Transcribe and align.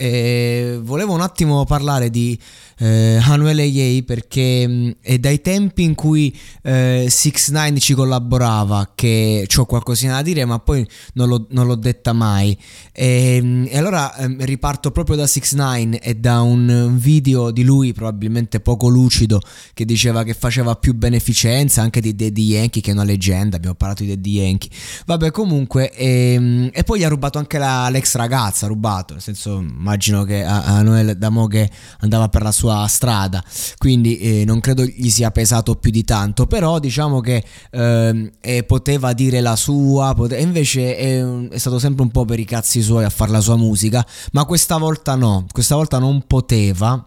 E 0.00 0.78
volevo 0.80 1.12
un 1.12 1.20
attimo 1.20 1.64
parlare 1.64 2.08
di 2.08 2.38
eh, 2.78 3.20
Manuel 3.26 3.58
Yei 3.58 4.04
perché 4.04 4.66
mh, 4.66 4.96
è 5.00 5.18
dai 5.18 5.40
tempi 5.40 5.82
in 5.82 5.94
cui 5.94 6.36
eh, 6.62 7.06
6 7.08 7.32
9 7.48 7.80
ci 7.80 7.94
collaborava 7.94 8.92
che 8.94 9.46
ho 9.56 9.64
qualcosina 9.66 10.14
da 10.14 10.22
dire 10.22 10.44
ma 10.44 10.60
poi 10.60 10.86
non 11.14 11.28
l'ho, 11.28 11.46
non 11.50 11.66
l'ho 11.66 11.74
detta 11.74 12.12
mai. 12.12 12.56
E, 12.92 13.40
mh, 13.42 13.66
e 13.70 13.78
allora 13.78 14.14
eh, 14.16 14.36
riparto 14.40 14.90
proprio 14.92 15.16
da 15.16 15.26
6 15.26 15.42
9 15.54 15.98
e 16.00 16.14
da 16.14 16.40
un 16.42 16.94
video 16.96 17.50
di 17.50 17.64
lui 17.64 17.92
probabilmente 17.92 18.60
poco 18.60 18.86
lucido 18.88 19.40
che 19.74 19.84
diceva 19.84 20.22
che 20.22 20.34
faceva 20.34 20.76
più 20.76 20.94
beneficenza 20.94 21.82
anche 21.82 22.00
di 22.00 22.14
Daddy 22.14 22.44
Yankee 22.44 22.80
che 22.80 22.90
è 22.90 22.94
una 22.94 23.02
leggenda 23.04 23.56
abbiamo 23.56 23.74
parlato 23.74 24.04
di 24.04 24.10
Daddy 24.10 24.30
Yankee. 24.30 24.70
Vabbè 25.06 25.32
comunque 25.32 25.90
e, 25.92 26.70
e 26.72 26.84
poi 26.84 27.00
gli 27.00 27.04
ha 27.04 27.08
rubato 27.08 27.38
anche 27.38 27.58
la, 27.58 27.88
l'ex 27.88 28.14
ragazza 28.14 28.66
ha 28.66 28.68
rubato 28.68 29.14
nel 29.14 29.22
senso 29.22 29.60
immagino 29.88 30.24
che 30.24 30.44
a, 30.44 30.64
a 30.64 30.82
Noel 30.82 31.16
Damo 31.16 31.46
che 31.46 31.70
andava 32.00 32.28
per 32.28 32.42
la 32.42 32.52
sua 32.52 32.86
strada, 32.88 33.42
quindi 33.78 34.18
eh, 34.18 34.44
non 34.44 34.60
credo 34.60 34.84
gli 34.84 35.08
sia 35.08 35.30
pesato 35.30 35.76
più 35.76 35.90
di 35.90 36.04
tanto, 36.04 36.46
però 36.46 36.78
diciamo 36.78 37.20
che 37.20 37.42
eh, 37.70 38.64
poteva 38.66 39.14
dire 39.14 39.40
la 39.40 39.56
sua, 39.56 40.12
pote- 40.14 40.38
invece 40.38 40.96
è, 40.96 41.48
è, 41.48 41.58
stato 41.58 41.78
sempre 41.78 42.02
un 42.02 42.10
po' 42.10 42.26
per 42.26 42.38
i 42.38 42.44
cazzi 42.44 42.82
suoi 42.82 43.04
a 43.04 43.10
fare 43.10 43.30
la 43.30 43.40
sua 43.40 43.56
musica, 43.56 44.06
ma 44.32 44.44
questa 44.44 44.76
volta 44.76 45.14
no, 45.14 45.46
questa 45.50 45.74
volta 45.74 45.98
non 45.98 46.24
poteva, 46.26 47.02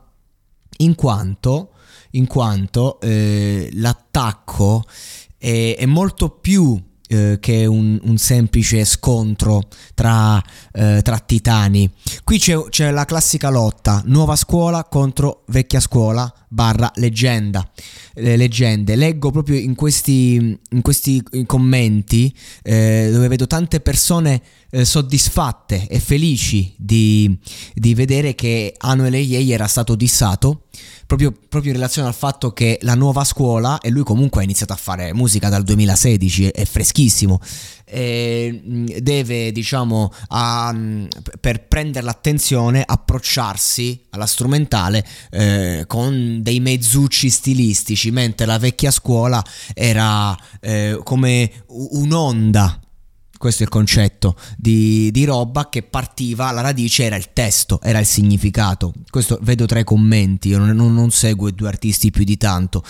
in 0.78 0.95
quanto, 0.95 1.73
in 2.11 2.25
quanto 2.25 3.00
eh, 3.00 3.69
l'attacco 3.73 4.84
è, 5.38 5.75
è 5.78 5.85
molto 5.85 6.29
più 6.29 6.81
eh, 7.11 7.38
che 7.41 7.66
un, 7.66 7.99
un, 8.03 8.17
semplice 8.17 8.85
scontro 8.85 9.67
tra, 9.94 10.41
eh, 10.72 11.01
tra 11.03 11.19
titani. 11.19 11.91
Qui 12.23 12.39
c'è, 12.39 12.57
c'è, 12.69 12.89
la 12.91 13.03
classica 13.03 13.49
lotta, 13.49 14.01
nuova 14.05 14.38
scuola 14.38 14.85
contro 14.85 15.44
vecchia 15.47 15.81
scuola 15.81 16.33
barra 16.47 16.89
leggenda. 16.95 17.69
Le 18.13 18.38
leggende. 18.38 18.95
Leggo 18.95 19.29
proprio 19.29 19.57
in 19.57 19.75
questi, 19.75 20.35
in 20.35 20.81
questi 20.81 21.22
commenti 21.45 22.33
eh, 22.63 23.09
dove 23.11 23.28
vedo 23.28 23.45
tante 23.45 23.81
persone 23.81 24.41
eh, 24.69 24.85
soddisfatte 24.85 25.88
e 25.88 25.99
felici 25.99 26.73
di, 26.78 27.38
di 27.73 27.93
vedere 27.93 28.35
che 28.35 28.73
Anuel 28.78 29.16
Eyei 29.16 29.51
era 29.51 29.67
stato 29.67 29.95
dissato 29.95 30.67
proprio, 31.05 31.31
proprio, 31.31 31.71
in 31.71 31.77
relazione 31.77 32.07
al 32.07 32.13
fatto 32.13 32.51
che 32.51 32.77
la 32.81 32.95
nuova 32.95 33.23
scuola, 33.23 33.79
e 33.79 33.89
lui 33.89 34.03
comunque 34.03 34.41
ha 34.41 34.43
iniziato 34.43 34.73
a 34.73 34.77
fare 34.77 35.13
musica 35.13 35.49
dal 35.49 35.63
2016, 35.63 36.47
è 36.47 36.65
freschissimo, 36.65 37.39
deve, 37.85 39.51
diciamo, 39.51 40.13
a, 40.29 40.75
per 41.39 41.67
prendere 41.67 42.05
l'attenzione, 42.05 42.83
approcciarsi 42.85 44.05
alla 44.11 44.25
strumentale 44.25 45.05
eh, 45.31 45.83
con 45.87 46.39
dei 46.41 46.59
mezzucci 46.59 47.29
stilistici, 47.29 48.11
mentre 48.11 48.45
la 48.45 48.57
vecchia 48.57 48.91
scuola 48.91 49.43
era 49.73 50.37
eh, 50.61 50.99
come 51.03 51.51
un'onda 51.67 52.79
questo 53.41 53.63
è 53.63 53.66
il 53.66 53.72
concetto 53.72 54.35
di, 54.56 55.09
di, 55.12 55.25
roba 55.25 55.68
che 55.68 55.81
partiva, 55.81 56.52
la 56.52 56.62
radice 56.62 57.06
era 57.06 57.16
il 57.16 57.34
testo, 57.34 57.81
era 57.81 57.97
il 57.97 58.06
significato. 58.06 58.94
Questo 59.09 59.40
vedo 59.41 59.66
tra 59.66 59.79
i 59.79 59.84
commenti, 59.84 60.50
io 60.50 60.59
non, 60.59 60.94
non, 60.94 61.09
seguo 61.09 61.47
i 61.47 61.56
due 61.56 61.68
artisti 61.68 62.12
più 62.12 62.24
di 62.24 62.38
tanto. 62.38 62.84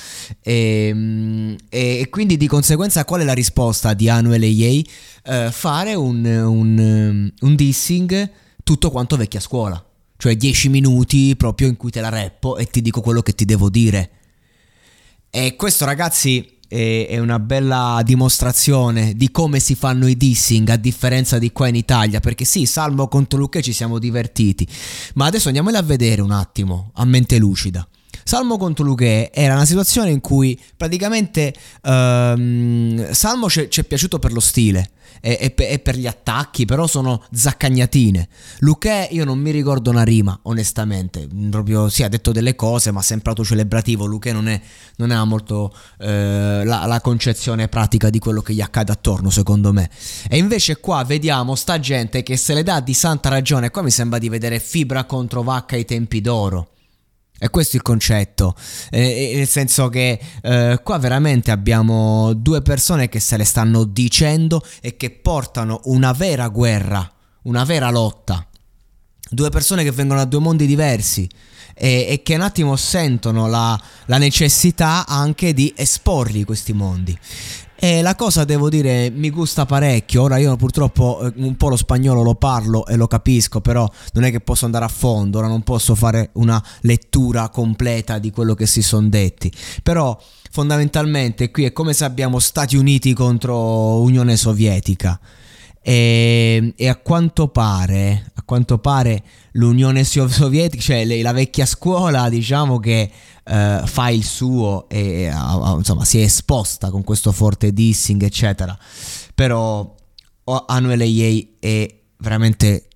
Ehm, 0.43 1.55
e, 1.69 1.99
e, 2.01 2.09
quindi 2.09 2.35
di 2.35 2.47
conseguenza 2.47 3.05
qual 3.05 3.21
è 3.21 3.23
la 3.23 3.33
risposta 3.33 3.93
di 3.93 4.09
Anuel 4.09 4.43
Yei? 4.43 4.85
Eh, 5.23 5.49
fare 5.51 5.95
un, 5.95 6.25
un, 6.25 7.31
un 7.39 7.55
dissing 7.55 8.29
tutto 8.61 8.91
quanto 8.91 9.15
vecchia 9.15 9.39
scuola. 9.39 9.81
Cioè 10.17 10.35
10 10.35 10.67
minuti 10.67 11.33
proprio 11.37 11.69
in 11.69 11.77
cui 11.77 11.91
te 11.91 12.01
la 12.01 12.09
reppo 12.09 12.57
e 12.57 12.65
ti 12.65 12.81
dico 12.81 12.99
quello 12.99 13.21
che 13.21 13.33
ti 13.33 13.45
devo 13.45 13.69
dire. 13.69 14.09
E 15.29 15.55
questo 15.55 15.85
ragazzi 15.85 16.59
è 16.73 17.19
una 17.19 17.37
bella 17.37 18.01
dimostrazione 18.05 19.13
di 19.13 19.29
come 19.29 19.59
si 19.59 19.75
fanno 19.75 20.07
i 20.07 20.15
dissing 20.15 20.69
a 20.69 20.77
differenza 20.77 21.37
di 21.37 21.51
qua 21.51 21.67
in 21.67 21.75
Italia 21.75 22.21
perché 22.21 22.45
sì 22.45 22.65
Salmo 22.65 23.09
contro 23.09 23.37
Luque 23.37 23.61
ci 23.61 23.73
siamo 23.73 23.99
divertiti. 23.99 24.65
Ma 25.15 25.25
adesso 25.25 25.47
andiamoli 25.47 25.75
a 25.75 25.81
vedere 25.81 26.21
un 26.21 26.31
attimo 26.31 26.91
a 26.93 27.03
mente 27.03 27.37
lucida 27.37 27.85
Salmo 28.23 28.57
contro 28.57 28.85
Luque 28.85 29.31
era 29.31 29.53
una 29.53 29.65
situazione 29.65 30.11
in 30.11 30.21
cui 30.21 30.59
praticamente 30.75 31.53
um, 31.83 33.11
Salmo 33.11 33.49
ci 33.49 33.67
è 33.67 33.83
piaciuto 33.83 34.19
per 34.19 34.33
lo 34.33 34.39
stile 34.39 34.91
e, 35.19 35.53
e, 35.55 35.65
e, 35.65 35.79
per 35.79 35.97
gli 35.97 36.07
attacchi, 36.07 36.65
però 36.65 36.87
sono 36.87 37.23
zaccagnatine. 37.31 38.27
Luque 38.59 39.07
io 39.11 39.23
non 39.23 39.39
mi 39.39 39.51
ricordo 39.51 39.89
una 39.89 40.03
rima, 40.03 40.37
onestamente, 40.43 41.27
proprio 41.49 41.89
sì 41.89 42.03
ha 42.03 42.09
detto 42.09 42.31
delle 42.31 42.55
cose 42.55 42.91
ma 42.91 43.01
sempre 43.01 43.29
autocelebrativo, 43.29 44.05
Luque 44.05 44.31
non, 44.31 44.59
non 44.97 45.11
ha 45.11 45.23
molto 45.23 45.73
eh, 45.99 46.63
la, 46.65 46.85
la 46.85 47.01
concezione 47.01 47.67
pratica 47.67 48.09
di 48.09 48.19
quello 48.19 48.41
che 48.41 48.53
gli 48.53 48.61
accade 48.61 48.91
attorno 48.91 49.29
secondo 49.29 49.71
me. 49.71 49.89
E 50.27 50.37
invece 50.37 50.79
qua 50.79 51.03
vediamo 51.03 51.55
sta 51.55 51.79
gente 51.79 52.23
che 52.23 52.37
se 52.37 52.53
le 52.53 52.63
dà 52.63 52.79
di 52.79 52.93
santa 52.93 53.29
ragione, 53.29 53.69
qua 53.69 53.81
mi 53.81 53.91
sembra 53.91 54.17
di 54.17 54.29
vedere 54.29 54.59
fibra 54.59 55.05
contro 55.05 55.43
vacca 55.43 55.75
ai 55.75 55.85
tempi 55.85 56.21
d'oro. 56.21 56.69
E 57.43 57.49
questo 57.49 57.71
è 57.71 57.77
il 57.77 57.81
concetto, 57.81 58.55
eh, 58.91 59.31
nel 59.33 59.47
senso 59.47 59.89
che 59.89 60.19
eh, 60.43 60.79
qua 60.83 60.99
veramente 60.99 61.49
abbiamo 61.49 62.33
due 62.33 62.61
persone 62.61 63.09
che 63.09 63.19
se 63.19 63.35
le 63.35 63.45
stanno 63.45 63.83
dicendo 63.83 64.63
e 64.79 64.95
che 64.95 65.09
portano 65.09 65.81
una 65.85 66.11
vera 66.11 66.49
guerra, 66.49 67.11
una 67.45 67.63
vera 67.63 67.89
lotta. 67.89 68.47
Due 69.27 69.49
persone 69.49 69.83
che 69.83 69.89
vengono 69.89 70.19
da 70.19 70.25
due 70.25 70.39
mondi 70.39 70.67
diversi 70.67 71.27
e, 71.73 72.05
e 72.09 72.21
che 72.21 72.35
un 72.35 72.41
attimo 72.41 72.75
sentono 72.75 73.47
la, 73.47 73.81
la 74.05 74.17
necessità 74.19 75.07
anche 75.07 75.51
di 75.55 75.73
esporli 75.75 76.43
questi 76.43 76.73
mondi. 76.73 77.17
E 77.83 78.03
la 78.03 78.13
cosa 78.13 78.43
devo 78.43 78.69
dire 78.69 79.09
mi 79.09 79.31
gusta 79.31 79.65
parecchio. 79.65 80.21
Ora 80.21 80.37
io 80.37 80.55
purtroppo 80.55 81.19
eh, 81.23 81.33
un 81.37 81.57
po' 81.57 81.67
lo 81.69 81.75
spagnolo 81.75 82.21
lo 82.21 82.35
parlo 82.35 82.85
e 82.85 82.95
lo 82.95 83.07
capisco, 83.07 83.59
però 83.59 83.89
non 84.13 84.23
è 84.23 84.29
che 84.29 84.39
posso 84.39 84.65
andare 84.65 84.85
a 84.85 84.87
fondo, 84.87 85.39
ora 85.39 85.47
non 85.47 85.63
posso 85.63 85.95
fare 85.95 86.29
una 86.33 86.63
lettura 86.81 87.49
completa 87.49 88.19
di 88.19 88.29
quello 88.29 88.53
che 88.53 88.67
si 88.67 88.83
sono 88.83 89.09
detti. 89.09 89.51
Però 89.81 90.15
fondamentalmente 90.51 91.49
qui 91.49 91.65
è 91.65 91.73
come 91.73 91.93
se 91.93 92.03
abbiamo 92.03 92.37
Stati 92.37 92.75
Uniti 92.75 93.13
contro 93.13 93.99
Unione 94.01 94.37
Sovietica. 94.37 95.19
E, 95.81 96.73
e, 96.75 96.87
a 96.87 96.95
quanto 96.97 97.47
pare, 97.47 98.31
a 98.35 98.43
quanto 98.43 98.77
pare 98.77 99.23
l'Unione 99.53 100.03
Sovietica, 100.03 100.81
cioè 100.81 101.21
la 101.21 101.31
vecchia 101.31 101.65
scuola, 101.65 102.29
diciamo 102.29 102.79
che 102.79 103.11
uh, 103.45 103.85
fa 103.85 104.09
il 104.09 104.23
suo 104.23 104.87
e 104.87 105.31
insomma 105.77 106.05
si 106.05 106.19
è 106.19 106.23
esposta 106.23 106.91
con 106.91 107.03
questo 107.03 107.31
forte 107.31 107.73
dissing, 107.73 108.21
eccetera. 108.21 108.77
Però 109.33 109.95
Anuel 110.67 111.01
Yei 111.01 111.55
è 111.59 111.95
veramente 112.17 112.87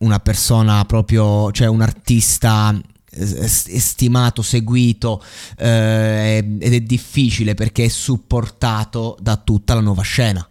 una 0.00 0.18
persona 0.18 0.84
proprio, 0.84 1.52
cioè 1.52 1.68
un 1.68 1.82
artista 1.82 2.76
stimato, 3.12 4.42
seguito 4.42 5.22
eh, 5.58 6.56
ed 6.60 6.74
è 6.74 6.80
difficile 6.80 7.54
perché 7.54 7.84
è 7.84 7.88
supportato 7.88 9.16
da 9.20 9.36
tutta 9.36 9.74
la 9.74 9.80
nuova 9.80 10.02
scena. 10.02 10.48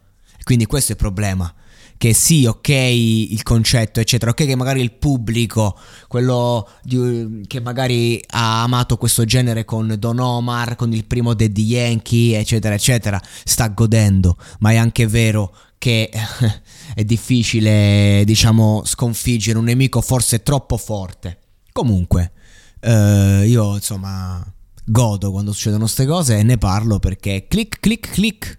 Quindi 0.49 0.65
questo 0.65 0.93
è 0.93 0.95
il 0.95 1.01
problema. 1.01 1.53
Che 1.95 2.11
sì, 2.11 2.47
ok, 2.47 2.69
il 2.69 3.43
concetto, 3.43 3.99
eccetera, 3.99 4.31
ok, 4.31 4.47
che 4.47 4.55
magari 4.55 4.81
il 4.81 4.93
pubblico, 4.93 5.77
quello 6.07 6.67
di, 6.81 7.43
che 7.45 7.61
magari 7.61 8.19
ha 8.29 8.63
amato 8.63 8.97
questo 8.97 9.25
genere 9.25 9.63
con 9.63 9.95
Don 9.99 10.17
Omar, 10.17 10.75
con 10.75 10.91
il 10.91 11.05
primo 11.05 11.35
Daddy 11.35 11.63
Yankee, 11.63 12.39
eccetera, 12.39 12.73
eccetera, 12.73 13.21
sta 13.43 13.67
godendo, 13.67 14.37
ma 14.61 14.71
è 14.71 14.77
anche 14.77 15.05
vero 15.05 15.53
che 15.77 16.09
è 16.95 17.03
difficile, 17.03 18.23
diciamo, 18.25 18.81
sconfiggere 18.85 19.59
un 19.59 19.65
nemico 19.65 20.01
forse 20.01 20.41
troppo 20.41 20.77
forte. 20.77 21.37
Comunque, 21.71 22.31
eh, 22.79 23.43
io 23.45 23.75
insomma 23.75 24.43
godo 24.83 25.29
quando 25.29 25.51
succedono 25.51 25.83
queste 25.83 26.07
cose 26.07 26.39
e 26.39 26.41
ne 26.41 26.57
parlo 26.57 26.97
perché 26.97 27.45
clic 27.47 27.79
clic 27.79 28.09
clic 28.09 28.58